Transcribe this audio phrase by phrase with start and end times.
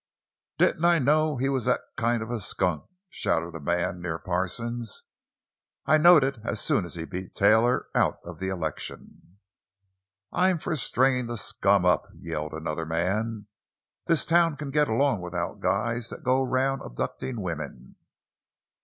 [0.57, 5.03] "Didn't I know he was that kind of a skunk!" shouted a man near Parsons.
[5.85, 9.37] "I knowed it as soon as he beat Taylor out of the election!"
[10.31, 13.45] "I'm for stringin' the scum up!" yelled another man.
[14.07, 17.95] "This town can git along without guys that go around abductin' wimmen!"